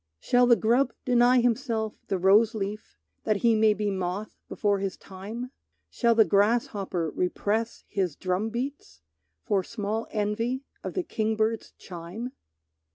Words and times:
Shall 0.19 0.47
the 0.47 0.55
grub 0.55 0.93
deny 1.05 1.41
himself 1.41 1.93
the 2.07 2.17
rose 2.17 2.55
leaf 2.55 2.97
That 3.23 3.35
he 3.45 3.53
may 3.53 3.75
be 3.75 3.91
moth 3.91 4.31
before 4.49 4.79
his 4.79 4.97
time? 4.97 5.51
Shall 5.91 6.15
the 6.15 6.25
grasshopper 6.25 7.11
repress 7.15 7.83
his 7.87 8.15
drumbeats 8.15 9.01
For 9.43 9.63
small 9.63 10.07
envy 10.09 10.63
of 10.83 10.95
the 10.95 11.03
kingbird's 11.03 11.73
chime? 11.77 12.31